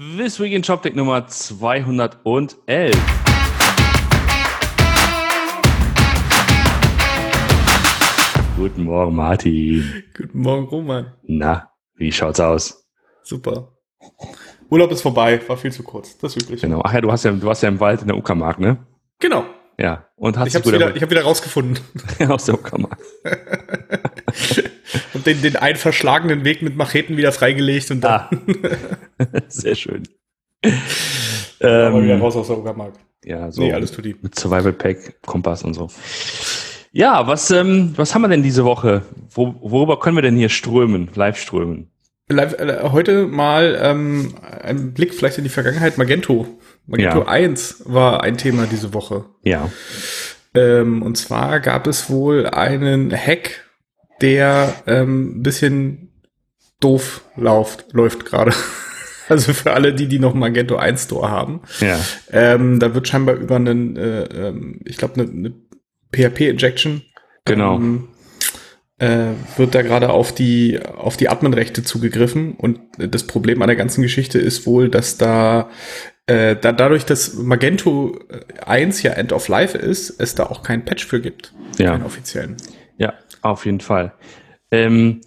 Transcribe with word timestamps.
This 0.00 0.38
Week 0.38 0.52
in 0.52 0.62
ShopTech 0.62 0.94
Nummer 0.94 1.26
211. 1.26 2.94
Guten 8.56 8.84
Morgen, 8.84 9.16
Martin. 9.16 10.04
Guten 10.16 10.38
Morgen, 10.38 10.66
Roman. 10.66 11.14
Na, 11.24 11.72
wie 11.96 12.12
schaut's 12.12 12.38
aus? 12.38 12.88
Super. 13.24 13.72
Urlaub 14.70 14.92
ist 14.92 15.02
vorbei, 15.02 15.40
war 15.48 15.56
viel 15.56 15.72
zu 15.72 15.82
kurz. 15.82 16.16
Das 16.18 16.36
übliche. 16.36 16.68
Genau. 16.68 16.80
Ach 16.84 16.92
ja, 16.92 17.00
du 17.00 17.10
hast 17.10 17.24
ja, 17.24 17.32
du 17.32 17.42
warst 17.42 17.64
ja 17.64 17.68
im 17.68 17.80
Wald 17.80 18.02
in 18.02 18.06
der 18.06 18.16
Uckermark, 18.16 18.60
ne? 18.60 18.86
Genau. 19.18 19.46
Ja. 19.80 20.06
Und 20.16 20.36
hast 20.36 20.48
Ich 20.48 20.54
habe 20.56 20.72
wieder, 20.72 20.96
ich 20.96 21.02
hab 21.02 21.10
wieder 21.10 21.22
rausgefunden. 21.22 21.78
aus 22.28 22.46
der 22.46 22.54
Uckermark. 22.54 22.98
Und 25.14 25.26
den, 25.26 25.40
den 25.42 25.56
einen 25.56 25.76
verschlagenen 25.76 26.44
Weg 26.44 26.62
mit 26.62 26.76
Macheten 26.76 27.16
wieder 27.16 27.32
freigelegt 27.32 27.90
und 27.90 28.00
dann 28.02 28.20
Ah. 28.20 28.30
Sehr 29.48 29.74
schön. 29.74 30.02
waren 31.60 31.94
wir 31.94 32.02
wieder 32.02 32.14
Ähm, 32.14 32.20
raus 32.20 32.36
aus 32.36 32.48
der 32.48 32.58
Uckermark. 32.58 32.94
ja, 33.24 33.50
so 33.50 33.62
Nee, 33.62 33.72
alles 33.72 33.92
tutti. 33.92 34.16
mit 34.20 34.38
Survival 34.38 34.72
Pack, 34.72 35.20
Kompass 35.24 35.62
und 35.62 35.74
so. 35.74 35.88
Ja, 36.92 37.26
was, 37.26 37.50
ähm, 37.50 37.92
was 37.96 38.14
haben 38.14 38.22
wir 38.22 38.28
denn 38.28 38.42
diese 38.42 38.64
Woche? 38.64 39.02
Wo, 39.30 39.54
worüber 39.60 40.00
können 40.00 40.16
wir 40.16 40.22
denn 40.22 40.36
hier 40.36 40.48
strömen, 40.48 41.10
live 41.14 41.36
strömen? 41.38 41.90
Live, 42.30 42.54
äh, 42.58 42.88
heute 42.90 43.26
mal 43.26 43.78
ähm, 43.80 44.34
ein 44.68 44.92
Blick 44.94 45.14
vielleicht 45.14 45.38
in 45.38 45.44
die 45.44 45.50
Vergangenheit. 45.50 45.98
Magento. 45.98 46.46
Magento 46.86 47.20
Ja. 47.20 47.26
1 47.28 47.82
war 47.86 48.22
ein 48.22 48.36
Thema 48.38 48.66
diese 48.70 48.94
Woche. 48.94 49.24
Ja. 49.42 49.70
Ähm, 50.54 51.02
und 51.02 51.16
zwar 51.16 51.60
gab 51.60 51.86
es 51.86 52.08
wohl 52.10 52.46
einen 52.46 53.12
Hack, 53.12 53.64
der 54.20 54.74
ähm, 54.86 55.38
ein 55.38 55.42
bisschen 55.42 56.12
doof 56.80 57.22
läuft, 57.36 57.92
läuft 57.92 58.24
gerade. 58.24 58.52
Also 59.30 59.52
für 59.52 59.74
alle, 59.74 59.92
die, 59.92 60.08
die 60.08 60.18
noch 60.20 60.32
Magento 60.32 60.76
1 60.76 61.04
Store 61.04 61.30
haben. 61.30 61.60
Ja. 61.80 62.00
Ähm, 62.30 62.78
da 62.80 62.94
wird 62.94 63.08
scheinbar 63.08 63.34
über 63.34 63.56
einen, 63.56 63.94
äh, 63.94 64.22
ähm, 64.22 64.80
ich 64.86 64.96
glaube, 64.96 65.20
eine, 65.20 65.30
eine 65.30 65.52
PHP-Injection 66.16 67.02
Genau. 67.44 67.76
ähm, 67.76 68.08
äh, 68.98 69.28
wird 69.56 69.74
da 69.74 69.82
gerade 69.82 70.10
auf 70.10 70.34
die, 70.34 70.80
auf 70.96 71.16
die 71.16 71.28
Admin-Rechte 71.28 71.82
zugegriffen. 71.82 72.54
Und 72.54 72.80
das 72.98 73.26
Problem 73.26 73.62
an 73.62 73.68
der 73.68 73.76
ganzen 73.76 74.02
Geschichte 74.02 74.38
ist 74.38 74.66
wohl, 74.66 74.88
dass 74.88 75.18
da, 75.18 75.70
äh, 76.26 76.56
da 76.56 76.72
dadurch, 76.72 77.04
dass 77.04 77.34
Magento 77.34 78.18
1 78.64 79.02
ja 79.02 79.12
End 79.12 79.32
of 79.32 79.48
Life 79.48 79.78
ist, 79.78 80.20
es 80.20 80.34
da 80.34 80.46
auch 80.46 80.62
keinen 80.62 80.84
Patch 80.84 81.06
für 81.06 81.20
gibt. 81.20 81.54
Ja. 81.78 81.92
Keinen 81.92 82.04
offiziellen. 82.04 82.56
Ja, 82.96 83.14
auf 83.42 83.66
jeden 83.66 83.80
Fall. 83.80 84.12
Ähm, 84.70 85.20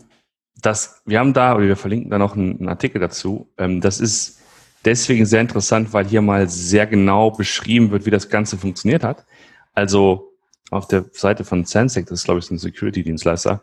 das, 0.62 1.02
wir 1.06 1.20
haben 1.20 1.34
da, 1.34 1.60
wir 1.60 1.76
verlinken 1.76 2.12
da 2.12 2.18
noch 2.18 2.36
einen, 2.36 2.60
einen 2.60 2.70
Artikel 2.70 3.00
dazu. 3.00 3.50
Ähm, 3.58 3.82
das 3.82 4.00
ist 4.00 4.42
deswegen 4.86 5.26
sehr 5.26 5.42
interessant, 5.42 5.94
weil 5.94 6.06
hier 6.06 6.22
mal 6.22 6.50
sehr 6.50 6.88
genau 6.88 7.32
beschrieben 7.32 7.92
wird, 7.92 8.06
wie 8.06 8.12
das 8.12 8.30
Ganze 8.30 8.58
funktioniert 8.58 9.04
hat. 9.04 9.26
Also 9.74 10.31
auf 10.72 10.88
der 10.88 11.06
Seite 11.12 11.44
von 11.44 11.66
Sensec, 11.66 12.08
das 12.08 12.22
ist 12.22 12.26
glaube 12.26 12.40
ich 12.40 12.50
ein 12.50 12.58
Security-Dienstleister, 12.58 13.62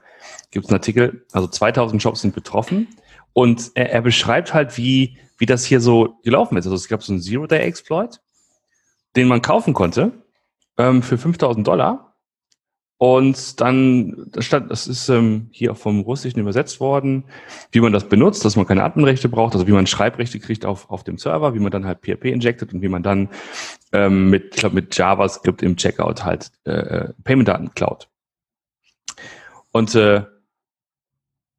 gibt 0.51 0.67
es 0.67 0.71
einen 0.71 0.79
Artikel, 0.79 1.27
also 1.33 1.49
2000 1.49 2.01
Shops 2.01 2.21
sind 2.21 2.35
betroffen 2.35 2.87
und 3.33 3.73
er, 3.75 3.91
er 3.91 4.03
beschreibt 4.03 4.55
halt, 4.55 4.77
wie, 4.77 5.19
wie 5.39 5.47
das 5.47 5.65
hier 5.65 5.81
so 5.81 6.19
gelaufen 6.23 6.57
ist. 6.57 6.67
Also 6.67 6.77
es 6.77 6.89
gab 6.89 7.03
so 7.03 7.13
einen 7.13 7.23
Zero-Day-Exploit, 7.23 8.21
den 9.17 9.27
man 9.27 9.43
kaufen 9.43 9.75
konnte 9.75 10.13
ähm, 10.77 11.03
für 11.03 11.19
5000 11.19 11.67
Dollar. 11.67 12.08
Und 13.01 13.61
dann, 13.61 14.27
das, 14.33 14.45
stand, 14.45 14.73
das 14.73 14.89
ist 14.89 15.09
ähm, 15.09 15.47
hier 15.53 15.71
auch 15.71 15.77
vom 15.77 16.01
Russischen 16.01 16.41
übersetzt 16.41 16.81
worden, 16.81 17.25
wie 17.71 17.81
man 17.81 17.93
das 17.93 18.09
benutzt, 18.09 18.45
dass 18.45 18.57
man 18.57 18.67
keine 18.67 18.83
Adminrechte 18.83 19.29
braucht, 19.29 19.55
also 19.55 19.69
wie 19.69 19.73
man 19.73 19.87
Schreibrechte 19.87 20.41
kriegt 20.41 20.67
auf, 20.67 20.91
auf 20.91 21.05
dem 21.05 21.17
Server, 21.17 21.55
wie 21.55 21.61
man 21.61 21.71
dann 21.71 21.87
halt 21.87 22.01
PHP 22.01 22.25
injectet 22.25 22.75
und 22.75 22.83
wie 22.83 22.89
man 22.89 23.05
dann 23.05 23.29
ähm, 23.93 24.31
mit, 24.31 24.57
ich 24.57 24.61
glaub, 24.61 24.73
mit 24.73 24.97
JavaScript 24.97 25.63
im 25.63 25.77
Checkout 25.77 26.25
halt 26.25 26.51
äh, 26.67 26.73
äh, 26.73 27.13
Payment-Daten 27.23 27.73
klaut. 27.73 28.09
Und, 29.71 29.95
äh, 29.95 30.25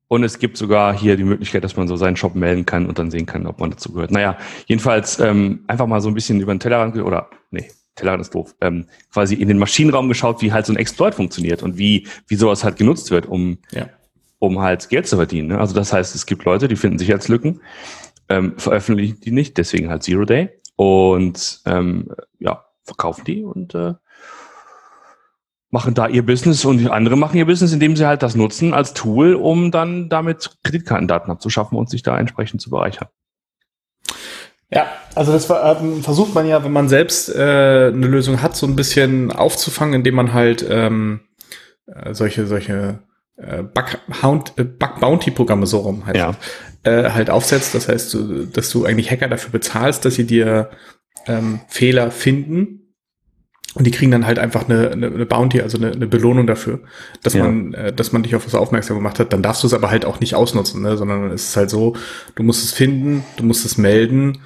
und 0.09 0.23
es 0.23 0.39
gibt 0.39 0.57
sogar 0.57 0.93
hier 0.93 1.15
die 1.15 1.23
Möglichkeit, 1.23 1.63
dass 1.63 1.77
man 1.77 1.87
so 1.87 1.95
seinen 1.95 2.17
Shop 2.17 2.35
melden 2.35 2.65
kann 2.65 2.85
und 2.85 2.99
dann 2.99 3.11
sehen 3.11 3.25
kann, 3.25 3.47
ob 3.47 3.61
man 3.61 3.71
dazu 3.71 3.93
gehört. 3.93 4.11
Naja, 4.11 4.37
jedenfalls 4.65 5.21
ähm, 5.21 5.63
einfach 5.67 5.87
mal 5.87 6.01
so 6.01 6.09
ein 6.09 6.15
bisschen 6.15 6.41
über 6.41 6.53
den 6.53 6.59
Tellerrand, 6.59 6.97
oder 6.97 7.29
nee, 7.49 7.69
Tellerrand 7.99 8.21
ist 8.21 8.33
doof, 8.33 8.55
ähm, 8.61 8.85
quasi 9.13 9.35
in 9.35 9.47
den 9.47 9.57
Maschinenraum 9.57 10.07
geschaut, 10.07 10.41
wie 10.41 10.51
halt 10.51 10.65
so 10.65 10.73
ein 10.73 10.77
Exploit 10.77 11.15
funktioniert 11.15 11.63
und 11.63 11.77
wie, 11.77 12.07
wie 12.27 12.35
sowas 12.35 12.63
halt 12.63 12.77
genutzt 12.77 13.11
wird, 13.11 13.25
um, 13.27 13.59
Ja. 13.71 13.87
um 14.39 14.59
halt 14.59 14.89
Geld 14.89 15.07
zu 15.07 15.15
verdienen. 15.17 15.49
Ne? 15.49 15.59
Also 15.59 15.75
das 15.75 15.93
heißt, 15.93 16.15
es 16.15 16.25
gibt 16.25 16.45
Leute, 16.45 16.67
die 16.67 16.75
finden 16.75 16.97
Sicherheitslücken, 16.99 17.61
ähm, 18.29 18.53
veröffentlichen 18.57 19.19
die 19.19 19.31
nicht, 19.31 19.57
deswegen 19.57 19.89
halt 19.89 20.03
Zero 20.03 20.25
Day 20.25 20.49
und 20.75 21.61
ähm, 21.65 22.09
ja, 22.39 22.65
verkaufen 22.83 23.23
die 23.25 23.43
und 23.43 23.75
äh, 23.75 23.93
machen 25.71 25.93
da 25.93 26.07
ihr 26.07 26.25
Business 26.25 26.65
und 26.65 26.89
andere 26.89 27.15
machen 27.15 27.37
ihr 27.37 27.45
Business, 27.45 27.73
indem 27.73 27.95
sie 27.95 28.07
halt 28.07 28.23
das 28.23 28.35
nutzen 28.35 28.73
als 28.73 28.93
Tool, 28.93 29.35
um 29.35 29.71
dann 29.71 30.09
damit 30.09 30.57
Kreditkartendaten 30.63 31.31
abzuschaffen 31.31 31.77
und 31.77 31.89
sich 31.89 32.01
da 32.01 32.17
entsprechend 32.17 32.61
zu 32.61 32.69
bereichern. 32.69 33.07
Ja, 34.71 34.87
also 35.15 35.31
das 35.31 35.49
war, 35.49 35.81
ähm, 35.81 36.03
versucht 36.03 36.35
man 36.35 36.47
ja, 36.47 36.63
wenn 36.63 36.71
man 36.71 36.89
selbst 36.89 37.29
äh, 37.33 37.39
eine 37.91 38.07
Lösung 38.07 38.41
hat, 38.41 38.55
so 38.55 38.67
ein 38.67 38.75
bisschen 38.75 39.31
aufzufangen, 39.31 39.95
indem 39.95 40.15
man 40.15 40.33
halt 40.33 40.63
ähm, 40.69 41.21
äh, 41.87 42.13
solche, 42.13 42.45
solche 42.45 42.99
äh, 43.37 43.63
Bug, 43.63 43.97
Hound, 44.21 44.53
äh, 44.57 44.63
Bug 44.63 44.99
Bounty 44.99 45.31
Programme 45.31 45.65
so 45.65 45.79
rum 45.79 46.05
heißt 46.05 46.17
Ja. 46.17 46.35
äh, 46.83 47.09
halt 47.09 47.29
aufsetzt. 47.31 47.73
Das 47.73 47.87
heißt, 47.87 48.13
du, 48.13 48.45
dass 48.45 48.69
du 48.69 48.85
eigentlich 48.85 49.09
Hacker 49.09 49.27
dafür 49.27 49.51
bezahlst, 49.51 50.05
dass 50.05 50.15
sie 50.15 50.25
dir 50.27 50.69
ähm, 51.25 51.61
Fehler 51.67 52.11
finden. 52.11 52.88
Und 53.79 53.85
die 53.85 53.91
kriegen 53.91 54.11
dann 54.11 54.27
halt 54.27 54.39
einfach 54.39 54.67
eine, 54.67 54.91
eine, 54.91 55.07
eine 55.07 55.25
Bounty, 55.25 55.61
also 55.61 55.77
eine, 55.77 55.91
eine 55.91 56.05
Belohnung 56.05 56.45
dafür, 56.47 56.81
dass 57.23 57.33
Ja. 57.33 57.45
man, 57.45 57.73
äh, 57.73 57.93
dass 57.93 58.11
man 58.11 58.23
dich 58.23 58.35
auf 58.35 58.45
was 58.45 58.53
aufmerksam 58.53 58.97
gemacht 58.97 59.19
hat. 59.19 59.31
Dann 59.31 59.41
darfst 59.41 59.63
du 59.63 59.67
es 59.67 59.73
aber 59.73 59.89
halt 59.89 60.03
auch 60.03 60.19
nicht 60.19 60.35
ausnutzen, 60.35 60.81
ne? 60.81 60.97
sondern 60.97 61.31
es 61.31 61.47
ist 61.47 61.55
halt 61.55 61.69
so, 61.69 61.95
du 62.35 62.43
musst 62.43 62.61
es 62.61 62.73
finden, 62.73 63.23
du 63.37 63.45
musst 63.45 63.65
es 63.65 63.77
melden 63.77 64.39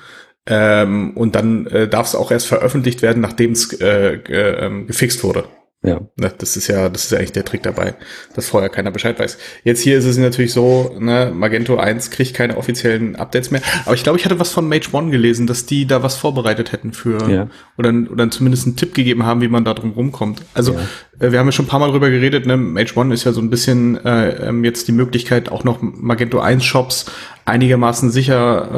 ähm, 0.46 1.18
und 1.18 1.34
dann 1.34 1.66
äh, 1.66 1.88
darf 1.88 2.06
es 2.06 2.16
auch 2.16 2.30
erst 2.30 2.46
veröffentlicht 2.46 3.02
werden, 3.02 3.22
nachdem 3.22 3.54
es 3.54 3.74
äh, 3.82 4.20
ähm, 4.30 4.86
gefixt 4.86 5.24
wurde. 5.24 5.46
Ja. 5.86 6.00
Ne, 6.16 6.32
das 6.38 6.56
ist 6.56 6.68
ja, 6.70 6.88
das 6.88 7.04
ist 7.06 7.12
ja 7.12 7.18
eigentlich 7.18 7.34
der 7.34 7.44
Trick 7.44 7.62
dabei, 7.64 7.96
dass 8.36 8.48
vorher 8.48 8.70
keiner 8.70 8.90
Bescheid 8.90 9.20
weiß. 9.20 9.38
Jetzt 9.66 9.82
hier 9.82 9.98
ist 9.98 10.06
es 10.06 10.18
natürlich 10.18 10.54
so, 10.54 10.96
ne, 10.98 11.32
Magento 11.36 11.76
1 11.76 12.10
kriegt 12.10 12.34
keine 12.34 12.56
offiziellen 12.56 13.18
Updates 13.18 13.52
mehr. 13.52 13.62
Aber 13.86 13.94
ich 13.94 14.04
glaube, 14.04 14.18
ich 14.18 14.24
hatte 14.24 14.40
was 14.40 14.52
von 14.52 14.68
Mage 14.70 14.88
One 14.94 15.12
gelesen, 15.12 15.46
dass 15.46 15.66
die 15.66 15.86
da 15.86 16.02
was 16.02 16.16
vorbereitet 16.16 16.72
hätten 16.72 16.94
für 16.94 17.30
Ja. 17.30 17.48
oder, 17.78 17.94
oder 18.10 18.32
zumindest 18.32 18.66
einen 18.66 18.78
Tipp 18.78 18.94
gegeben 18.94 19.26
haben, 19.26 19.42
wie 19.42 19.50
man 19.50 19.66
da 19.66 19.74
drum 19.74 19.92
rumkommt. 19.92 20.42
Also 20.54 20.74
Ja. 20.74 20.80
äh, 21.28 21.32
wir 21.34 21.40
haben 21.40 21.48
ja 21.48 21.52
schon 21.52 21.66
ein 21.66 21.70
paar 21.70 21.80
Mal 21.82 21.92
drüber 21.92 22.10
geredet, 22.10 22.46
ne? 22.46 22.56
Mage 22.56 22.94
One 22.96 23.14
ist 23.14 23.26
ja 23.26 23.34
so 23.34 23.42
ein 23.42 23.50
bisschen 23.50 23.98
äh, 24.06 24.48
ähm, 24.48 24.64
jetzt 24.64 24.88
die 24.88 24.94
Möglichkeit, 24.94 25.50
auch 25.52 25.66
noch 25.66 25.80
Magento 25.82 26.40
1 26.40 26.64
Shops 26.64 27.08
einigermaßen 27.46 28.10
sicher 28.10 28.70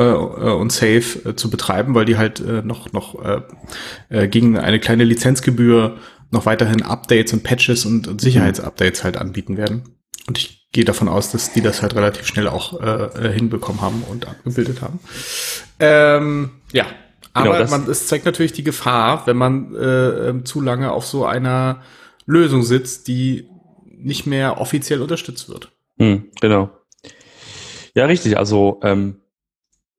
äh, 0.42 0.48
äh, 0.48 0.54
und 0.54 0.72
safe 0.72 1.30
äh, 1.30 1.36
zu 1.36 1.52
betreiben, 1.52 1.94
weil 1.94 2.06
die 2.06 2.18
halt 2.18 2.40
äh, 2.40 2.64
noch, 2.64 2.92
noch 2.94 3.24
äh, 3.24 3.42
äh, 4.10 4.28
gegen 4.28 4.58
eine 4.58 4.80
kleine 4.80 5.04
Lizenzgebühr 5.04 5.98
noch 6.32 6.46
weiterhin 6.46 6.82
Updates 6.84 7.34
und 7.34 7.44
Patches 7.44 7.86
und, 7.86 8.08
und 8.08 8.22
Sicherheitsupdates 8.22 9.04
halt 9.04 9.18
anbieten 9.18 9.58
werden. 9.58 9.84
Und 10.28 10.38
ich 10.38 10.68
gehe 10.72 10.86
davon 10.86 11.08
aus, 11.08 11.32
dass 11.32 11.54
die 11.54 11.62
das 11.62 11.82
halt 11.82 11.96
relativ 11.96 12.26
schnell 12.28 12.48
auch 12.48 12.82
äh, 12.82 13.28
äh, 13.28 13.32
hinbekommen 13.34 13.82
haben 13.82 14.04
und 14.10 14.28
abgebildet 14.28 14.82
haben. 14.82 15.00
Ähm, 15.80 16.50
ja, 16.72 16.86
Genau, 17.34 17.50
aber 17.50 17.60
das- 17.60 17.72
man, 17.72 17.90
es 17.90 18.08
zeigt 18.08 18.26
natürlich 18.26 18.54
die 18.54 18.64
Gefahr, 18.64 19.28
wenn 19.28 19.36
man 19.38 19.76
äh, 19.76 20.30
ähm, 20.30 20.46
zu 20.46 20.62
lange 20.62 20.92
auf 20.92 21.06
so 21.06 21.26
einer 21.26 21.82
Lösung 22.26 22.64
sitzt, 22.64 23.08
die 23.10 23.50
nicht 23.86 24.26
mehr 24.26 24.60
offiziell 24.62 25.02
unterstützt 25.02 25.50
wird. 25.50 25.72
Hm, 26.00 26.26
genau. 26.40 26.70
Ja, 27.94 28.06
richtig. 28.06 28.38
Also 28.38 28.80
ähm, 28.84 29.22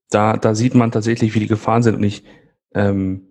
da, 0.09 0.35
da 0.37 0.55
sieht 0.55 0.73
man 0.75 0.91
tatsächlich, 0.91 1.35
wie 1.35 1.39
die 1.39 1.47
Gefahren 1.47 1.83
sind. 1.83 1.95
Und 1.95 2.03
ich, 2.03 2.23
ähm, 2.73 3.26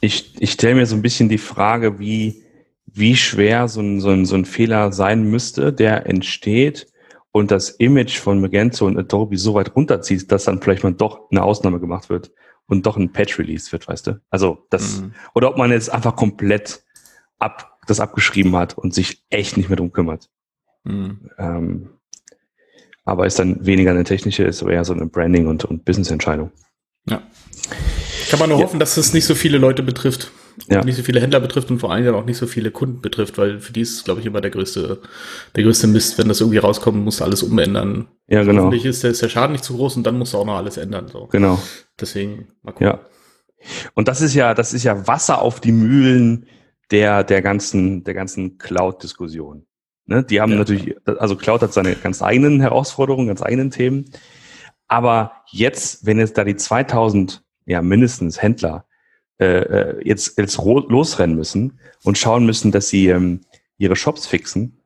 ich, 0.00 0.34
ich 0.40 0.52
stelle 0.52 0.76
mir 0.76 0.86
so 0.86 0.94
ein 0.96 1.02
bisschen 1.02 1.28
die 1.28 1.38
Frage, 1.38 1.98
wie, 1.98 2.42
wie 2.86 3.16
schwer 3.16 3.68
so 3.68 3.80
ein, 3.80 4.00
so, 4.00 4.10
ein, 4.10 4.26
so 4.26 4.34
ein 4.36 4.44
Fehler 4.44 4.92
sein 4.92 5.24
müsste, 5.30 5.72
der 5.72 6.06
entsteht 6.06 6.86
und 7.32 7.50
das 7.50 7.70
Image 7.70 8.18
von 8.18 8.40
Magento 8.40 8.86
und 8.86 8.98
Adobe 8.98 9.36
so 9.36 9.54
weit 9.54 9.74
runterzieht, 9.76 10.30
dass 10.32 10.44
dann 10.44 10.62
vielleicht 10.62 10.82
mal 10.84 10.92
doch 10.94 11.30
eine 11.30 11.42
Ausnahme 11.42 11.80
gemacht 11.80 12.08
wird 12.08 12.32
und 12.66 12.86
doch 12.86 12.96
ein 12.96 13.12
Patch 13.12 13.38
released 13.38 13.72
wird, 13.72 13.88
weißt 13.88 14.06
du? 14.06 14.20
Also 14.30 14.66
das, 14.70 15.00
Mhm. 15.00 15.12
oder 15.34 15.50
ob 15.50 15.56
man 15.58 15.70
jetzt 15.70 15.90
einfach 15.90 16.16
komplett 16.16 16.82
ab, 17.38 17.78
das 17.86 18.00
abgeschrieben 18.00 18.56
hat 18.56 18.76
und 18.76 18.94
sich 18.94 19.24
echt 19.30 19.56
nicht 19.56 19.68
mehr 19.68 19.76
drum 19.76 19.92
kümmert. 19.92 20.28
Mhm. 20.84 21.30
Ähm, 21.38 21.90
aber 23.04 23.26
ist 23.26 23.38
dann 23.38 23.64
weniger 23.64 23.90
eine 23.90 24.04
technische, 24.04 24.44
ist 24.44 24.62
aber 24.62 24.72
eher 24.72 24.84
so 24.84 24.92
eine 24.92 25.06
Branding- 25.06 25.46
und, 25.46 25.64
und 25.64 25.84
Business-Entscheidung. 25.84 26.50
Ja. 27.06 27.22
Kann 28.28 28.38
man 28.38 28.48
nur 28.50 28.58
Ja. 28.58 28.64
hoffen, 28.64 28.80
dass 28.80 28.96
es 28.96 29.12
nicht 29.12 29.24
so 29.24 29.34
viele 29.34 29.58
Leute 29.58 29.82
betrifft. 29.82 30.30
ja. 30.66 30.82
nicht 30.84 30.96
so 30.96 31.04
viele 31.04 31.20
Händler 31.20 31.38
betrifft 31.38 31.70
und 31.70 31.78
vor 31.78 31.92
allem 31.92 32.12
auch 32.16 32.24
nicht 32.24 32.36
so 32.36 32.48
viele 32.48 32.72
Kunden 32.72 33.00
betrifft, 33.00 33.38
weil 33.38 33.60
für 33.60 33.72
die 33.72 33.82
ist, 33.82 34.04
glaube 34.04 34.20
ich, 34.20 34.26
immer 34.26 34.40
der 34.40 34.50
größte, 34.50 35.00
der 35.54 35.62
größte 35.62 35.86
Mist, 35.86 36.18
wenn 36.18 36.26
das 36.26 36.40
irgendwie 36.40 36.58
rauskommt, 36.58 37.04
musst 37.04 37.20
du 37.20 37.24
alles 37.24 37.44
umändern. 37.44 38.08
Ja, 38.26 38.42
genau. 38.42 38.62
Hoffentlich 38.62 38.84
ist 38.84 39.04
der, 39.04 39.12
ist 39.12 39.22
der 39.22 39.28
Schaden 39.28 39.52
nicht 39.52 39.62
zu 39.62 39.76
groß 39.76 39.96
und 39.96 40.02
dann 40.04 40.18
musst 40.18 40.34
du 40.34 40.38
auch 40.38 40.44
noch 40.44 40.56
alles 40.56 40.76
ändern. 40.76 41.06
So. 41.06 41.26
Genau. 41.26 41.60
Deswegen, 42.00 42.48
mal 42.62 42.72
gucken. 42.72 42.88
Ja. 42.88 43.00
Und 43.94 44.08
das 44.08 44.20
ist 44.20 44.34
ja, 44.34 44.52
das 44.52 44.72
ist 44.74 44.82
ja 44.82 45.06
Wasser 45.06 45.42
auf 45.42 45.60
die 45.60 45.70
Mühlen 45.72 46.46
der, 46.90 47.22
der 47.22 47.40
ganzen, 47.40 48.02
der 48.02 48.14
ganzen 48.14 48.58
Cloud-Diskussion. 48.58 49.64
Ne? 50.06 50.24
Die 50.24 50.40
haben 50.40 50.52
ja. 50.52 50.58
natürlich, 50.58 50.96
also 51.06 51.36
Cloud 51.36 51.62
hat 51.62 51.72
seine 51.72 51.94
ganz 51.94 52.20
eigenen 52.20 52.60
Herausforderungen, 52.60 53.28
ganz 53.28 53.42
eigenen 53.42 53.70
Themen. 53.70 54.06
Aber 54.88 55.32
jetzt, 55.52 56.04
wenn 56.04 56.18
jetzt 56.18 56.36
da 56.36 56.42
die 56.44 56.56
2000, 56.56 57.42
ja 57.68 57.82
mindestens 57.82 58.42
Händler 58.42 58.86
äh, 59.38 59.46
äh 59.46 60.08
jetzt, 60.08 60.38
jetzt 60.38 60.58
losrennen 60.58 61.36
müssen 61.36 61.78
und 62.02 62.18
schauen 62.18 62.44
müssen, 62.44 62.72
dass 62.72 62.88
sie 62.88 63.08
ähm, 63.08 63.42
ihre 63.76 63.96
Shops 63.96 64.26
fixen, 64.26 64.82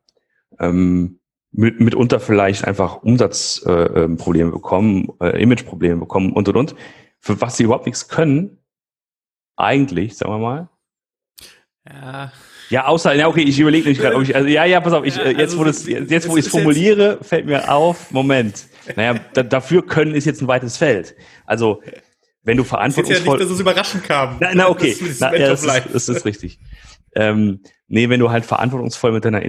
ähm, 0.58 1.20
mit, 1.52 1.80
mitunter 1.80 2.20
vielleicht 2.20 2.64
einfach 2.64 3.02
Umsatzprobleme 3.02 4.48
äh, 4.48 4.52
bekommen, 4.52 5.08
äh, 5.20 5.42
Imageprobleme 5.42 5.96
bekommen 5.96 6.32
und 6.32 6.48
und 6.48 6.56
und, 6.56 6.74
für 7.18 7.40
was 7.40 7.56
sie 7.56 7.64
überhaupt 7.64 7.86
nichts 7.86 8.08
können, 8.08 8.58
eigentlich, 9.56 10.16
sagen 10.16 10.32
wir 10.32 10.38
mal. 10.38 10.68
Ja. 11.88 12.32
Ja, 12.70 12.86
außer, 12.86 13.14
ja, 13.14 13.28
okay, 13.28 13.42
ich 13.42 13.58
überlege 13.60 13.86
nicht 13.86 14.00
gerade, 14.00 14.16
ob 14.16 14.22
ich, 14.22 14.34
also, 14.34 14.48
ja, 14.48 14.64
ja, 14.64 14.80
pass 14.80 14.94
auf, 14.94 15.04
ich, 15.04 15.16
ja, 15.16 15.24
äh, 15.24 15.30
jetzt, 15.32 15.40
also, 15.40 15.58
wo 15.58 15.64
das, 15.64 15.86
jetzt, 15.86 16.26
wo 16.28 16.38
ich 16.38 16.46
es 16.46 16.50
formuliere, 16.50 17.18
jetzt 17.18 17.28
fällt 17.28 17.44
mir 17.44 17.70
auf, 17.70 18.10
Moment. 18.12 18.66
Naja, 18.96 19.20
da, 19.34 19.42
dafür 19.42 19.84
können 19.84 20.14
ist 20.14 20.24
jetzt 20.24 20.40
ein 20.40 20.48
weites 20.48 20.78
Feld. 20.78 21.14
Also, 21.44 21.82
wenn 22.42 22.56
du 22.56 22.64
verantwortungsvoll. 22.64 23.16
Das 23.16 23.20
ist 23.20 23.26
ja 23.26 23.32
nicht, 23.32 23.44
dass 23.44 23.54
es 23.54 23.60
überraschend 23.60 24.04
kam. 24.04 24.36
Na, 24.40 24.50
na 24.54 24.68
okay, 24.70 24.96
das, 24.98 25.20
na, 25.20 25.34
ja, 25.34 25.48
das, 25.48 25.64
ist, 25.64 25.94
das 25.94 26.08
ist 26.08 26.24
richtig. 26.24 26.58
Ähm, 27.14 27.60
nee, 27.88 28.08
wenn 28.08 28.20
du 28.20 28.30
halt 28.30 28.44
verantwortungsvoll 28.44 29.12
mit 29.12 29.24
deiner 29.24 29.42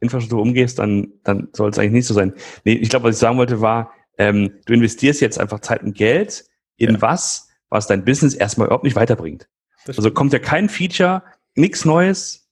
Infrastruktur 0.00 0.40
umgehst, 0.40 0.78
dann, 0.78 1.12
dann 1.24 1.48
soll 1.52 1.70
es 1.70 1.78
eigentlich 1.78 1.92
nicht 1.92 2.06
so 2.06 2.14
sein. 2.14 2.34
Nee, 2.64 2.74
ich 2.74 2.88
glaube, 2.88 3.08
was 3.08 3.16
ich 3.16 3.20
sagen 3.20 3.38
wollte 3.38 3.60
war, 3.60 3.92
ähm, 4.18 4.52
du 4.66 4.72
investierst 4.72 5.20
jetzt 5.20 5.38
einfach 5.38 5.60
Zeit 5.60 5.82
und 5.82 5.94
Geld 5.94 6.44
in 6.76 6.94
ja. 6.94 7.02
was, 7.02 7.48
was 7.68 7.86
dein 7.86 8.04
Business 8.04 8.34
erstmal 8.34 8.66
überhaupt 8.66 8.84
nicht 8.84 8.96
weiterbringt. 8.96 9.48
Also 9.86 10.10
kommt 10.10 10.32
ja 10.32 10.38
kein 10.38 10.68
Feature, 10.68 11.22
nichts 11.54 11.84
Neues, 11.84 12.50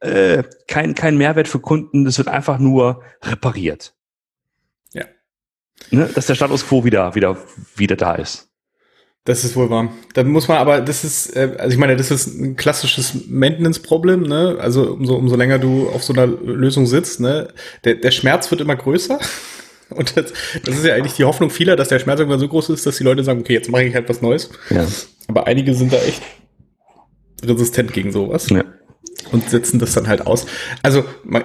äh, 0.00 0.44
kein, 0.66 0.94
kein 0.94 1.18
Mehrwert 1.18 1.48
für 1.48 1.60
Kunden, 1.60 2.04
das 2.04 2.16
wird 2.18 2.28
einfach 2.28 2.58
nur 2.58 3.02
repariert. 3.22 3.94
Ja. 4.92 5.04
Ne, 5.90 6.08
dass 6.14 6.26
der 6.26 6.34
Status 6.34 6.66
quo 6.66 6.84
wieder, 6.84 7.14
wieder, 7.14 7.36
wieder 7.76 7.96
da 7.96 8.14
ist. 8.14 8.49
Das 9.24 9.44
ist 9.44 9.54
wohl 9.54 9.68
wahr. 9.68 9.92
Dann 10.14 10.28
muss 10.28 10.48
man 10.48 10.56
aber, 10.56 10.80
das 10.80 11.04
ist, 11.04 11.36
äh, 11.36 11.54
also 11.58 11.72
ich 11.72 11.78
meine, 11.78 11.96
das 11.96 12.10
ist 12.10 12.26
ein 12.26 12.56
klassisches 12.56 13.26
Maintenance-Problem, 13.28 14.22
ne? 14.22 14.56
Also 14.58 14.92
umso, 14.92 15.14
umso 15.16 15.36
länger 15.36 15.58
du 15.58 15.90
auf 15.90 16.02
so 16.02 16.14
einer 16.14 16.26
Lösung 16.26 16.86
sitzt, 16.86 17.20
ne? 17.20 17.48
Der, 17.84 17.96
der 17.96 18.10
Schmerz 18.12 18.50
wird 18.50 18.62
immer 18.62 18.76
größer. 18.76 19.18
Und 19.90 20.16
das, 20.16 20.32
das 20.64 20.76
ist 20.76 20.84
ja 20.84 20.94
eigentlich 20.94 21.14
die 21.14 21.24
Hoffnung 21.24 21.50
vieler, 21.50 21.76
dass 21.76 21.88
der 21.88 21.98
Schmerz 21.98 22.20
irgendwann 22.20 22.40
so 22.40 22.48
groß 22.48 22.70
ist, 22.70 22.86
dass 22.86 22.96
die 22.96 23.04
Leute 23.04 23.24
sagen, 23.24 23.40
okay, 23.40 23.54
jetzt 23.54 23.70
mache 23.70 23.84
ich 23.84 23.94
halt 23.94 24.08
was 24.08 24.22
Neues. 24.22 24.50
Ja. 24.70 24.86
Aber 25.26 25.46
einige 25.46 25.74
sind 25.74 25.92
da 25.92 25.98
echt 25.98 26.22
resistent 27.44 27.92
gegen 27.92 28.12
sowas. 28.12 28.48
Ja. 28.50 28.64
Und 29.32 29.50
setzen 29.50 29.78
das 29.78 29.92
dann 29.92 30.06
halt 30.06 30.26
aus. 30.26 30.46
Also, 30.82 31.04
man, 31.24 31.44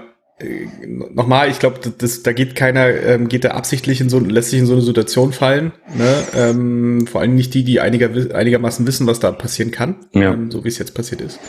nochmal, 0.85 1.49
ich 1.49 1.59
glaube, 1.59 1.79
das, 1.97 2.23
da 2.23 2.33
geht 2.33 2.55
keiner, 2.55 2.87
ähm, 2.89 3.29
geht 3.29 3.45
da 3.45 3.51
absichtlich 3.51 4.01
in 4.01 4.09
so, 4.09 4.19
lässt 4.19 4.49
sich 4.49 4.59
in 4.59 4.65
so 4.65 4.73
eine 4.73 4.81
Situation 4.81 5.31
fallen. 5.31 5.71
Ne? 5.97 6.13
Ähm, 6.35 7.07
vor 7.07 7.21
allem 7.21 7.35
nicht 7.35 7.53
die, 7.53 7.63
die 7.63 7.79
einiger, 7.79 8.09
einigermaßen 8.35 8.85
wissen, 8.85 9.07
was 9.07 9.19
da 9.19 9.31
passieren 9.31 9.71
kann, 9.71 9.95
ja. 10.13 10.33
ähm, 10.33 10.51
so 10.51 10.63
wie 10.65 10.67
es 10.67 10.77
jetzt 10.77 10.93
passiert 10.93 11.21
ist. 11.21 11.39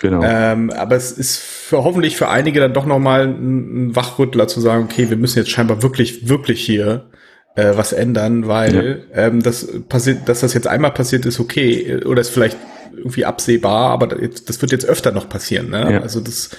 Genau. 0.00 0.22
Ähm, 0.24 0.70
aber 0.70 0.96
es 0.96 1.12
ist 1.12 1.38
für 1.38 1.84
hoffentlich 1.84 2.16
für 2.16 2.28
einige 2.28 2.60
dann 2.60 2.72
doch 2.72 2.86
nochmal 2.86 3.28
ein, 3.28 3.88
ein 3.88 3.96
Wachrüttler 3.96 4.48
zu 4.48 4.60
sagen, 4.60 4.84
okay, 4.84 5.10
wir 5.10 5.16
müssen 5.16 5.38
jetzt 5.38 5.50
scheinbar 5.50 5.82
wirklich, 5.82 6.28
wirklich 6.28 6.64
hier 6.64 7.10
äh, 7.54 7.72
was 7.76 7.92
ändern, 7.92 8.48
weil 8.48 9.04
ja. 9.14 9.26
ähm, 9.26 9.42
das 9.42 9.68
passiert, 9.88 10.28
dass 10.28 10.40
das 10.40 10.54
jetzt 10.54 10.66
einmal 10.66 10.92
passiert 10.92 11.26
ist, 11.26 11.40
okay, 11.40 12.02
oder 12.04 12.20
ist 12.20 12.30
vielleicht 12.30 12.56
irgendwie 12.96 13.24
absehbar, 13.24 13.90
aber 13.90 14.08
das 14.08 14.60
wird 14.60 14.72
jetzt 14.72 14.86
öfter 14.86 15.12
noch 15.12 15.28
passieren. 15.28 15.70
Ne? 15.70 15.92
Ja. 15.92 16.00
Also 16.00 16.20
das 16.20 16.50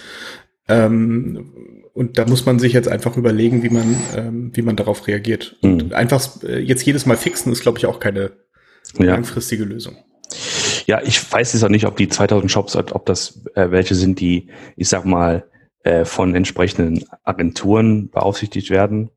ähm, 0.70 1.84
und 1.94 2.18
da 2.18 2.26
muss 2.26 2.46
man 2.46 2.60
sich 2.60 2.72
jetzt 2.74 2.88
einfach 2.88 3.18
überlegen, 3.18 3.64
wie 3.64 3.70
man, 3.70 3.96
ähm, 4.16 4.52
wie 4.54 4.62
man 4.62 4.76
darauf 4.76 5.08
reagiert. 5.08 5.58
Mhm. 5.62 5.74
Und 5.74 5.94
einfach 5.94 6.42
äh, 6.44 6.60
jetzt 6.60 6.86
jedes 6.86 7.06
Mal 7.06 7.18
fixen 7.18 7.52
ist, 7.52 7.62
glaube 7.62 7.78
ich, 7.78 7.88
auch 7.88 8.00
keine 8.00 8.32
ja. 8.98 9.06
langfristige 9.06 9.66
Lösung. 9.66 9.98
Ja, 10.86 11.02
ich 11.02 11.32
weiß 11.32 11.54
jetzt 11.54 11.64
auch 11.64 11.70
nicht, 11.70 11.86
ob 11.86 11.98
die 11.98 12.08
2000 12.08 12.52
Shops, 12.52 12.76
ob 12.76 13.06
das 13.06 13.44
äh, 13.56 13.72
welche 13.72 13.96
sind, 13.96 14.20
die, 14.20 14.50
ich 14.76 14.88
sag 14.88 15.06
mal, 15.06 15.50
äh, 15.84 16.06
von 16.06 16.36
entsprechenden 16.36 17.06
Agenturen 17.24 18.10
beaufsichtigt 18.10 18.70
werden, 18.70 19.10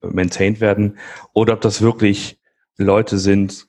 maintained 0.00 0.60
werden, 0.60 0.98
oder 1.34 1.54
ob 1.54 1.60
das 1.60 1.82
wirklich 1.82 2.40
Leute 2.76 3.18
sind, 3.18 3.66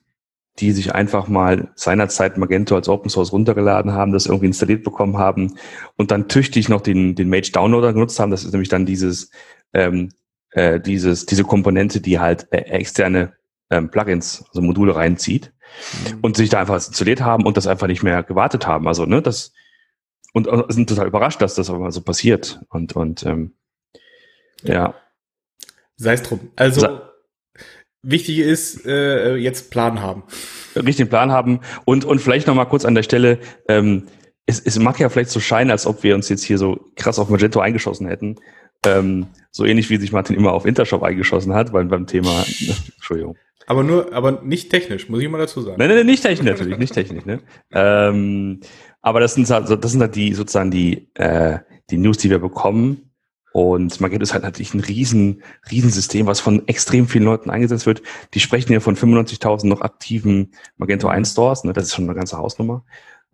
die 0.60 0.72
sich 0.72 0.94
einfach 0.94 1.26
mal 1.26 1.68
seinerzeit 1.74 2.38
Magento 2.38 2.76
als 2.76 2.88
Open 2.88 3.10
Source 3.10 3.32
runtergeladen 3.32 3.92
haben, 3.92 4.12
das 4.12 4.26
irgendwie 4.26 4.46
installiert 4.46 4.84
bekommen 4.84 5.18
haben 5.18 5.56
und 5.96 6.10
dann 6.10 6.28
tüchtig 6.28 6.68
noch 6.68 6.80
den, 6.80 7.16
den 7.16 7.28
Mage 7.28 7.50
Downloader 7.52 7.92
genutzt 7.92 8.20
haben. 8.20 8.30
Das 8.30 8.44
ist 8.44 8.52
nämlich 8.52 8.68
dann 8.68 8.86
dieses, 8.86 9.30
ähm, 9.72 10.10
äh, 10.50 10.80
dieses, 10.80 11.26
diese 11.26 11.44
Komponente, 11.44 12.00
die 12.00 12.20
halt 12.20 12.46
äh, 12.52 12.58
externe 12.58 13.32
ähm, 13.70 13.90
Plugins, 13.90 14.44
also 14.48 14.62
Module 14.62 14.94
reinzieht 14.94 15.52
mhm. 16.08 16.20
und 16.22 16.36
sich 16.36 16.50
da 16.50 16.60
einfach 16.60 16.76
installiert 16.76 17.20
haben 17.20 17.44
und 17.44 17.56
das 17.56 17.66
einfach 17.66 17.88
nicht 17.88 18.04
mehr 18.04 18.22
gewartet 18.22 18.66
haben. 18.66 18.86
Also, 18.86 19.06
ne, 19.06 19.22
das, 19.22 19.52
und, 20.32 20.46
und 20.46 20.72
sind 20.72 20.88
total 20.88 21.08
überrascht, 21.08 21.42
dass 21.42 21.54
das 21.54 21.70
aber 21.70 21.90
so 21.90 22.00
passiert. 22.00 22.60
Und, 22.68 22.94
und 22.94 23.26
ähm, 23.26 23.54
ja. 24.62 24.94
Sei 25.96 26.14
es 26.14 26.22
drum. 26.22 26.52
Also, 26.56 26.80
Sa 26.80 27.13
Wichtig 28.04 28.38
ist, 28.38 28.86
äh, 28.86 29.36
jetzt 29.36 29.70
Plan 29.70 30.00
haben. 30.00 30.24
Richtig 30.76 31.08
Plan 31.08 31.32
haben 31.32 31.60
und, 31.84 32.04
und 32.04 32.20
vielleicht 32.20 32.46
noch 32.46 32.54
mal 32.54 32.64
kurz 32.64 32.84
an 32.84 32.94
der 32.94 33.02
Stelle, 33.02 33.38
ähm, 33.68 34.04
es, 34.46 34.60
es 34.60 34.78
mag 34.78 34.98
ja 35.00 35.08
vielleicht 35.08 35.30
so 35.30 35.40
scheinen, 35.40 35.70
als 35.70 35.86
ob 35.86 36.02
wir 36.02 36.14
uns 36.14 36.28
jetzt 36.28 36.44
hier 36.44 36.58
so 36.58 36.78
krass 36.96 37.18
auf 37.18 37.30
Magento 37.30 37.60
eingeschossen 37.60 38.06
hätten. 38.06 38.36
Ähm, 38.84 39.26
so 39.50 39.64
ähnlich 39.64 39.88
wie 39.88 39.96
sich 39.96 40.12
Martin 40.12 40.36
immer 40.36 40.52
auf 40.52 40.66
Intershop 40.66 41.02
eingeschossen 41.02 41.54
hat, 41.54 41.72
weil 41.72 41.86
beim 41.86 42.06
Thema, 42.06 42.44
Entschuldigung. 42.96 43.36
Aber 43.66 43.82
nur, 43.82 44.12
aber 44.12 44.42
nicht 44.42 44.70
technisch, 44.70 45.08
muss 45.08 45.22
ich 45.22 45.28
mal 45.28 45.38
dazu 45.38 45.62
sagen. 45.62 45.76
Nein, 45.78 45.88
nein, 45.88 46.04
nicht 46.04 46.22
technisch 46.22 46.50
natürlich, 46.50 46.78
nicht 46.78 46.92
technisch, 46.92 47.24
ne? 47.24 47.40
ähm, 47.72 48.60
aber 49.00 49.20
das 49.20 49.34
sind 49.34 49.48
halt, 49.48 49.70
das 49.70 49.92
sind 49.92 50.02
halt 50.02 50.14
die, 50.16 50.34
sozusagen 50.34 50.70
die, 50.70 51.08
äh, 51.14 51.60
die 51.90 51.96
News, 51.96 52.18
die 52.18 52.30
wir 52.30 52.38
bekommen. 52.38 53.10
Und 53.56 54.00
Magento 54.00 54.24
ist 54.24 54.32
halt 54.32 54.42
natürlich 54.42 54.74
ein 54.74 54.80
riesen, 54.80 55.44
riesen 55.70 55.90
System, 55.90 56.26
was 56.26 56.40
von 56.40 56.66
extrem 56.66 57.06
vielen 57.06 57.22
Leuten 57.22 57.50
eingesetzt 57.50 57.86
wird. 57.86 58.02
Die 58.34 58.40
sprechen 58.40 58.72
ja 58.72 58.80
von 58.80 58.96
95.000 58.96 59.68
noch 59.68 59.80
aktiven 59.80 60.50
Magento 60.76 61.06
1 61.06 61.30
Stores. 61.30 61.62
Ne? 61.62 61.72
Das 61.72 61.84
ist 61.84 61.94
schon 61.94 62.06
eine 62.06 62.16
ganze 62.16 62.36
Hausnummer. 62.36 62.84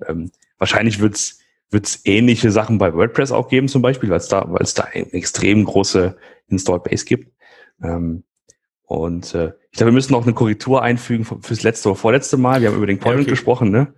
Ähm, 0.07 0.31
wahrscheinlich 0.59 1.01
wird's 1.01 1.39
wird's 1.71 2.03
ähnliche 2.05 2.51
Sachen 2.51 2.77
bei 2.77 2.93
WordPress 2.93 3.33
auch 3.33 3.49
geben 3.49 3.69
zum 3.69 3.81
Beispiel, 3.81 4.11
weil 4.11 4.19
es 4.19 4.29
da, 4.29 4.45
weil 4.49 4.61
es 4.61 4.75
da 4.75 4.85
eine 4.93 5.11
extrem 5.15 5.65
große 5.65 6.19
Install 6.49 6.81
Base 6.81 7.07
gibt. 7.07 7.33
Ähm, 7.83 8.25
und 8.85 9.35
äh, 9.35 9.53
ich 9.71 9.79
glaube, 9.79 9.93
wir 9.93 9.95
müssen 9.95 10.13
noch 10.13 10.25
eine 10.25 10.35
Korrektur 10.35 10.83
einfügen 10.83 11.25
fürs 11.25 11.63
letzte 11.63 11.89
oder 11.89 11.97
vorletzte 11.97 12.37
Mal. 12.37 12.61
Wir 12.61 12.69
haben 12.69 12.77
über 12.77 12.87
den 12.87 12.99
Point 12.99 13.17
ja, 13.17 13.23
okay. 13.23 13.31
gesprochen, 13.31 13.71
ne? 13.71 13.95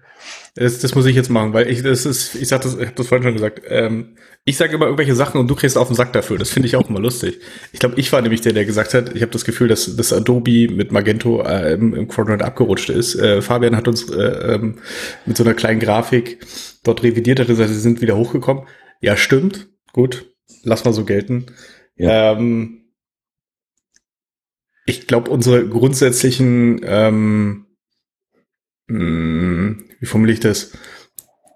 Das, 0.55 0.81
das 0.81 0.95
muss 0.95 1.07
ich 1.07 1.17
jetzt 1.17 1.31
machen, 1.31 1.55
weil 1.55 1.71
ich 1.71 1.83
das 1.83 2.05
ist, 2.05 2.35
ich 2.35 2.49
sag 2.49 2.61
das, 2.61 2.75
ich 2.75 2.87
habe 2.87 2.95
das 2.95 3.07
vorhin 3.07 3.23
schon 3.23 3.33
gesagt. 3.33 3.63
Ähm, 3.67 4.17
ich 4.45 4.57
sage 4.59 4.75
immer 4.75 4.85
irgendwelche 4.85 5.15
Sachen 5.15 5.41
und 5.41 5.49
du 5.49 5.55
kriegst 5.55 5.79
auf 5.79 5.89
den 5.89 5.97
Sack 5.97 6.13
dafür. 6.13 6.37
Das 6.37 6.51
finde 6.51 6.67
ich 6.67 6.77
auch 6.77 6.91
immer 6.91 7.01
lustig. 7.01 7.41
Ich 7.73 7.79
glaube, 7.79 7.99
ich 7.99 8.13
war 8.13 8.21
nämlich 8.21 8.43
der, 8.43 8.53
der 8.53 8.67
gesagt 8.67 8.93
hat, 8.93 9.15
ich 9.15 9.23
habe 9.23 9.33
das 9.33 9.45
Gefühl, 9.45 9.69
dass, 9.69 9.97
dass 9.97 10.13
Adobe 10.13 10.69
mit 10.69 10.93
Magento 10.93 11.43
äh, 11.43 11.73
im, 11.73 11.95
im 11.95 12.07
Quadrant 12.07 12.43
abgerutscht 12.43 12.91
ist. 12.91 13.15
Äh, 13.15 13.41
Fabian 13.41 13.77
hat 13.77 13.89
uns 13.89 14.11
äh, 14.11 14.55
ähm, 14.55 14.79
mit 15.25 15.37
so 15.37 15.45
einer 15.45 15.55
kleinen 15.55 15.81
Grafik 15.81 16.45
dort 16.85 17.03
revidiert, 17.03 17.41
hat 17.41 17.47
gesagt, 17.47 17.71
sie 17.71 17.81
sind 17.81 18.03
wieder 18.03 18.17
hochgekommen. 18.17 18.65
Ja, 19.01 19.17
stimmt. 19.17 19.69
Gut, 19.93 20.35
lass 20.65 20.85
mal 20.85 20.93
so 20.93 21.05
gelten. 21.05 21.47
Ja. 21.97 22.33
Ähm, 22.33 22.83
ich 24.85 25.07
glaube, 25.07 25.31
unsere 25.31 25.67
grundsätzlichen 25.67 26.81
ähm, 26.85 27.67
hm, 28.89 29.82
wie 30.03 30.07
formuliere 30.07 30.35
ich 30.35 30.41
das? 30.41 30.73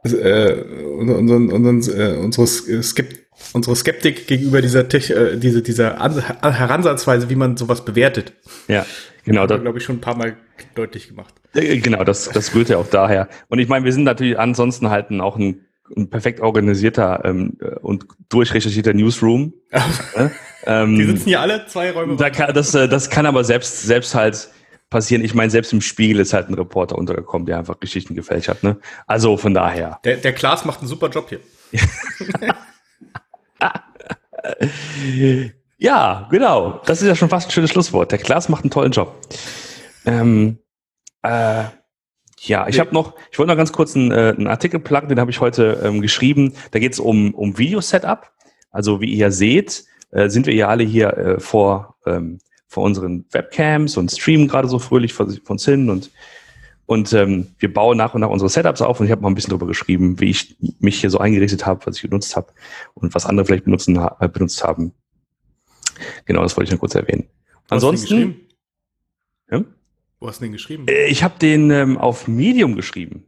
Äh, 0.04 0.52
unseren, 0.98 1.50
unseren, 1.50 1.98
äh, 1.98 2.16
unsere, 2.16 2.46
Skept 2.46 3.26
unsere 3.52 3.74
Skeptik 3.74 4.28
gegenüber 4.28 4.62
dieser, 4.62 4.88
Tech, 4.88 5.10
äh, 5.10 5.36
diese, 5.36 5.62
dieser 5.62 6.00
An 6.00 6.22
Heransatzweise, 6.54 7.28
wie 7.28 7.34
man 7.34 7.56
sowas 7.56 7.84
bewertet. 7.84 8.34
Ja, 8.68 8.86
genau. 9.24 9.48
Das 9.48 9.60
glaube 9.60 9.78
ich 9.78 9.84
schon 9.84 9.96
ein 9.96 10.00
paar 10.00 10.16
Mal 10.16 10.36
deutlich 10.76 11.08
gemacht. 11.08 11.34
Äh, 11.54 11.78
genau, 11.78 12.04
das, 12.04 12.28
das 12.28 12.54
rührt 12.54 12.68
ja 12.68 12.76
auch 12.76 12.86
daher. 12.86 13.28
Und 13.48 13.58
ich 13.58 13.68
meine, 13.68 13.84
wir 13.84 13.92
sind 13.92 14.04
natürlich 14.04 14.38
ansonsten 14.38 14.90
halt 14.90 15.10
auch 15.20 15.36
ein, 15.36 15.66
ein 15.96 16.08
perfekt 16.08 16.40
organisierter 16.40 17.22
ähm, 17.24 17.58
und 17.82 18.06
durchrecherchierter 18.28 18.94
Newsroom. 18.94 19.54
ähm, 20.66 20.96
Die 20.96 21.04
sitzen 21.04 21.24
hier 21.24 21.40
alle 21.40 21.66
zwei 21.66 21.90
Räume. 21.90 22.14
Da 22.14 22.30
kann, 22.30 22.54
das, 22.54 22.76
äh, 22.76 22.88
das 22.88 23.10
kann 23.10 23.26
aber 23.26 23.42
selbst, 23.42 23.82
selbst 23.82 24.14
halt 24.14 24.50
passieren. 24.90 25.24
Ich 25.24 25.34
meine, 25.34 25.50
selbst 25.50 25.72
im 25.72 25.80
Spiegel 25.80 26.20
ist 26.20 26.32
halt 26.32 26.48
ein 26.48 26.54
Reporter 26.54 26.96
untergekommen, 26.96 27.46
der 27.46 27.58
einfach 27.58 27.80
Geschichten 27.80 28.14
gefälscht 28.14 28.48
hat. 28.48 28.62
Ne? 28.62 28.78
Also 29.06 29.36
von 29.36 29.54
daher. 29.54 30.00
Der, 30.04 30.16
der 30.16 30.32
Klaas 30.32 30.64
macht 30.64 30.80
einen 30.80 30.88
super 30.88 31.08
Job 31.08 31.28
hier. 31.28 31.40
ja, 35.78 36.28
genau. 36.30 36.80
Das 36.86 37.02
ist 37.02 37.08
ja 37.08 37.16
schon 37.16 37.28
fast 37.28 37.48
ein 37.48 37.52
schönes 37.52 37.70
Schlusswort. 37.70 38.12
Der 38.12 38.18
Klaas 38.18 38.48
macht 38.48 38.64
einen 38.64 38.70
tollen 38.70 38.92
Job. 38.92 39.20
Ähm, 40.04 40.58
äh, 41.22 41.64
ja, 42.40 42.68
ich 42.68 42.78
habe 42.78 42.94
noch, 42.94 43.14
ich 43.30 43.38
wollte 43.38 43.50
noch 43.50 43.56
ganz 43.56 43.72
kurz 43.72 43.96
einen, 43.96 44.12
äh, 44.12 44.34
einen 44.36 44.46
Artikel 44.46 44.78
pluggen, 44.78 45.08
den 45.08 45.18
habe 45.18 45.30
ich 45.30 45.40
heute 45.40 45.80
ähm, 45.82 46.00
geschrieben. 46.00 46.54
Da 46.70 46.78
geht 46.78 46.92
es 46.92 47.00
um, 47.00 47.34
um 47.34 47.58
Video-Setup. 47.58 48.30
Also 48.70 49.00
wie 49.00 49.12
ihr 49.12 49.32
seht, 49.32 49.84
äh, 50.10 50.28
sind 50.28 50.46
wir 50.46 50.54
ja 50.54 50.68
alle 50.68 50.84
hier 50.84 51.16
äh, 51.16 51.40
vor, 51.40 51.96
ähm, 52.06 52.38
vor 52.68 52.85
unseren 52.85 53.25
Webcams 53.30 53.96
und 53.96 54.11
streamen 54.11 54.49
gerade 54.49 54.68
so 54.68 54.78
fröhlich 54.78 55.12
vor 55.12 55.26
uns 55.46 55.64
hin 55.64 55.90
und 55.90 56.11
und 56.87 57.12
ähm, 57.12 57.49
wir 57.58 57.73
bauen 57.73 57.96
nach 57.96 58.14
und 58.14 58.20
nach 58.20 58.30
unsere 58.30 58.49
Setups 58.49 58.80
auf 58.80 59.00
und 59.00 59.06
ich 59.06 59.12
habe 59.12 59.20
mal 59.20 59.28
ein 59.28 59.35
bisschen 59.35 59.50
darüber 59.50 59.66
geschrieben, 59.66 60.20
wie 60.20 60.30
ich 60.30 60.56
mich 60.78 61.00
hier 61.00 61.11
so 61.11 61.18
eingerichtet 61.18 61.66
habe, 61.66 61.85
was 61.85 61.96
ich 61.96 62.02
benutzt 62.02 62.37
habe 62.37 62.52
und 62.94 63.12
was 63.12 63.26
andere 63.26 63.44
vielleicht 63.44 63.64
benutzen, 63.64 63.96
äh, 64.20 64.28
benutzt 64.28 64.62
haben. 64.62 64.92
Genau, 66.26 66.42
das 66.42 66.56
wollte 66.56 66.68
ich 66.68 66.73
noch 66.73 66.80
kurz 66.80 66.94
erwähnen. 66.94 67.28
Ansonsten. 67.68 68.37
Ja? 69.50 69.64
Wo 70.20 70.28
hast 70.28 70.40
du 70.40 70.44
den 70.44 70.52
geschrieben? 70.52 70.87
Äh, 70.87 71.06
ich 71.06 71.25
habe 71.25 71.38
den 71.40 71.70
ähm, 71.70 71.99
auf 71.99 72.28
Medium 72.28 72.76
geschrieben. 72.76 73.25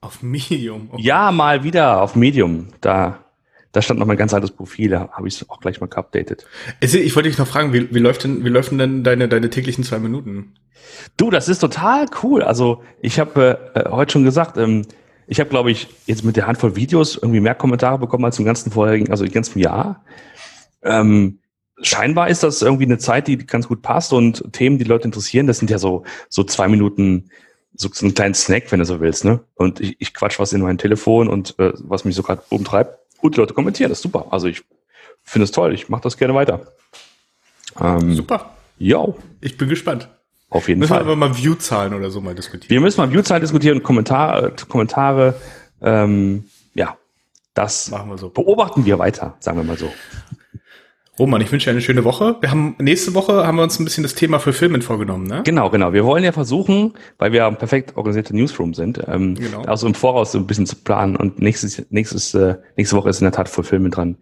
Auf 0.00 0.22
Medium? 0.22 0.88
Okay. 0.92 1.02
Ja, 1.02 1.32
mal 1.32 1.64
wieder 1.64 2.02
auf 2.02 2.14
Medium. 2.14 2.68
Da, 2.80 3.24
da 3.72 3.82
stand 3.82 4.00
noch 4.00 4.06
mein 4.06 4.16
ganz 4.16 4.34
altes 4.34 4.50
Profil, 4.50 4.90
da 4.90 5.10
habe 5.12 5.28
ich 5.28 5.40
es 5.40 5.48
auch 5.48 5.60
gleich 5.60 5.80
mal 5.80 5.86
geupdatet. 5.86 6.46
Ich 6.80 7.14
wollte 7.14 7.28
dich 7.28 7.38
noch 7.38 7.46
fragen, 7.46 7.72
wie, 7.72 7.94
wie, 7.94 7.98
läuft 8.00 8.24
denn, 8.24 8.44
wie 8.44 8.48
läuft 8.48 8.72
denn 8.72 9.04
deine, 9.04 9.28
deine 9.28 9.50
täglichen 9.50 9.84
zwei 9.84 9.98
Minuten? 9.98 10.54
Du, 11.16 11.30
das 11.30 11.48
ist 11.48 11.60
total 11.60 12.06
cool. 12.22 12.42
Also 12.42 12.82
ich 13.00 13.20
habe 13.20 13.70
äh, 13.74 13.88
heute 13.90 14.12
schon 14.12 14.24
gesagt, 14.24 14.56
ähm, 14.56 14.86
ich 15.26 15.38
habe, 15.38 15.50
glaube 15.50 15.70
ich, 15.70 15.88
jetzt 16.06 16.24
mit 16.24 16.36
der 16.36 16.48
Handvoll 16.48 16.74
Videos 16.74 17.16
irgendwie 17.16 17.38
mehr 17.38 17.54
Kommentare 17.54 17.98
bekommen 17.98 18.24
als 18.24 18.38
im 18.40 18.44
ganzen 18.44 18.72
vorherigen, 18.72 19.10
also 19.10 19.24
im 19.24 19.30
ganzen 19.30 19.60
Jahr. 19.60 20.04
Ähm, 20.82 21.38
scheinbar 21.80 22.28
ist 22.28 22.42
das 22.42 22.62
irgendwie 22.62 22.86
eine 22.86 22.98
Zeit, 22.98 23.28
die 23.28 23.38
ganz 23.38 23.68
gut 23.68 23.82
passt 23.82 24.12
und 24.12 24.52
Themen, 24.52 24.78
die 24.78 24.84
Leute 24.84 25.04
interessieren, 25.04 25.46
das 25.46 25.58
sind 25.58 25.70
ja 25.70 25.78
so, 25.78 26.04
so 26.28 26.42
zwei 26.42 26.66
Minuten, 26.66 27.30
so, 27.74 27.88
so 27.92 28.06
ein 28.06 28.14
kleinen 28.14 28.34
Snack, 28.34 28.72
wenn 28.72 28.80
du 28.80 28.84
so 28.84 29.00
willst, 29.00 29.24
ne? 29.24 29.40
Und 29.54 29.80
ich, 29.80 29.96
ich 30.00 30.14
quatsch 30.14 30.40
was 30.40 30.52
in 30.52 30.62
mein 30.62 30.78
Telefon 30.78 31.28
und 31.28 31.56
äh, 31.60 31.72
was 31.76 32.04
mich 32.04 32.16
so 32.16 32.22
gerade 32.24 32.42
umtreibt. 32.48 32.99
Und 33.20 33.36
die 33.36 33.40
Leute 33.40 33.54
kommentieren, 33.54 33.90
das 33.90 33.98
ist 33.98 34.02
super. 34.02 34.26
Also 34.30 34.46
ich 34.48 34.62
finde 35.22 35.44
es 35.44 35.52
toll, 35.52 35.74
ich 35.74 35.88
mache 35.88 36.02
das 36.02 36.16
gerne 36.16 36.34
weiter. 36.34 36.66
Ähm, 37.80 38.14
super. 38.14 38.54
Ja. 38.78 39.06
Ich 39.40 39.56
bin 39.56 39.68
gespannt. 39.68 40.08
Auf 40.48 40.68
jeden 40.68 40.80
müssen 40.80 40.88
Fall. 40.88 41.04
Müssen 41.04 41.08
wir 41.08 41.12
aber 41.12 41.28
mal 41.28 41.36
View-Zahlen 41.36 41.94
oder 41.94 42.10
so 42.10 42.20
mal 42.20 42.34
diskutieren. 42.34 42.70
Wir 42.70 42.80
müssen 42.80 43.00
mal 43.00 43.12
View-Zahlen 43.12 43.40
diskutieren, 43.40 43.82
Kommentare, 43.82 44.52
Kommentare, 44.68 45.34
ähm, 45.80 46.44
ja, 46.74 46.96
das 47.54 47.90
wir 47.90 48.18
so. 48.18 48.30
beobachten 48.30 48.84
wir 48.84 48.98
weiter, 48.98 49.36
sagen 49.40 49.58
wir 49.58 49.64
mal 49.64 49.78
so. 49.78 49.90
Roman, 51.20 51.40
ich 51.42 51.52
wünsche 51.52 51.66
dir 51.66 51.72
eine 51.72 51.82
schöne 51.82 52.02
Woche. 52.04 52.36
Wir 52.40 52.50
haben 52.50 52.74
nächste 52.78 53.12
Woche 53.14 53.46
haben 53.46 53.56
wir 53.56 53.62
uns 53.62 53.78
ein 53.78 53.84
bisschen 53.84 54.02
das 54.02 54.14
Thema 54.14 54.38
für 54.40 54.54
Filmen 54.54 54.80
vorgenommen, 54.80 55.26
ne? 55.26 55.42
Genau, 55.44 55.68
genau. 55.68 55.92
Wir 55.92 56.04
wollen 56.04 56.24
ja 56.24 56.32
versuchen, 56.32 56.94
weil 57.18 57.30
wir 57.32 57.46
ein 57.46 57.58
perfekt 57.58 57.96
organisierter 57.96 58.32
Newsroom 58.34 58.72
sind, 58.72 59.02
ähm, 59.06 59.34
Genau. 59.34 59.62
auch 59.66 59.76
so 59.76 59.86
im 59.86 59.94
Voraus 59.94 60.32
so 60.32 60.38
ein 60.38 60.46
bisschen 60.46 60.64
zu 60.66 60.76
planen. 60.76 61.16
Und 61.16 61.38
nächstes, 61.38 61.84
nächstes, 61.90 62.32
äh, 62.34 62.56
nächste 62.76 62.96
Woche 62.96 63.10
ist 63.10 63.20
in 63.20 63.26
der 63.26 63.32
Tat 63.32 63.50
für 63.50 63.62
Filme 63.62 63.90
dran. 63.90 64.16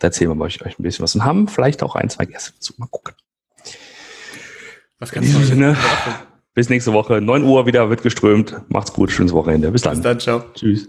Da 0.00 0.08
erzählen 0.08 0.36
wir 0.36 0.44
euch, 0.44 0.60
euch 0.66 0.76
ein 0.78 0.82
bisschen 0.82 1.04
was 1.04 1.14
und 1.14 1.24
haben 1.24 1.46
vielleicht 1.46 1.82
auch 1.84 1.94
ein, 1.94 2.10
zwei 2.10 2.24
Gäste 2.24 2.52
dazu. 2.54 2.74
Mal 2.78 2.88
gucken. 2.90 3.14
Was 4.98 5.10
In 5.10 5.14
kannst 5.14 5.28
diesem 5.28 5.40
du 5.42 5.46
Sinne, 5.46 5.76
bis 6.54 6.68
nächste 6.68 6.92
Woche. 6.92 7.20
9 7.20 7.44
Uhr 7.44 7.64
wieder 7.66 7.90
wird 7.90 8.02
geströmt. 8.02 8.56
Macht's 8.68 8.92
gut, 8.92 9.12
schönes 9.12 9.32
Wochenende. 9.32 9.70
Bis 9.70 9.82
dann. 9.82 9.94
Bis 9.94 10.02
dann, 10.02 10.18
ciao. 10.20 10.42
Tschüss. 10.54 10.88